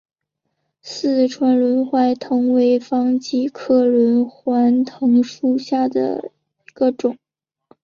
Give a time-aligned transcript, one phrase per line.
[0.81, 6.31] 四川轮环藤为防己科轮环藤属下的
[6.67, 7.15] 一个种。